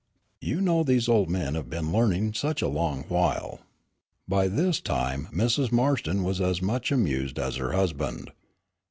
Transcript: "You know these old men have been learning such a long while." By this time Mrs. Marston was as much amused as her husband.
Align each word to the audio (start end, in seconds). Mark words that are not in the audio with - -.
"You 0.41 0.61
know 0.61 0.81
these 0.81 1.07
old 1.07 1.29
men 1.29 1.53
have 1.53 1.69
been 1.69 1.93
learning 1.93 2.33
such 2.33 2.63
a 2.63 2.67
long 2.67 3.03
while." 3.07 3.59
By 4.27 4.47
this 4.47 4.79
time 4.81 5.27
Mrs. 5.31 5.71
Marston 5.71 6.23
was 6.23 6.41
as 6.41 6.59
much 6.59 6.91
amused 6.91 7.37
as 7.37 7.57
her 7.57 7.73
husband. 7.73 8.31